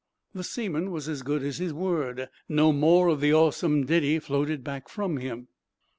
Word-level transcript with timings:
The 0.33 0.43
seaman 0.43 0.89
was 0.89 1.07
as 1.07 1.21
good 1.21 1.43
as 1.43 1.59
his 1.59 1.73
word. 1.75 2.27
No 2.49 2.71
more 2.73 3.07
of 3.07 3.21
the 3.21 3.35
awesome 3.35 3.85
ditty 3.85 4.17
floated 4.17 4.63
back 4.63 4.89
from 4.89 5.17
him. 5.17 5.47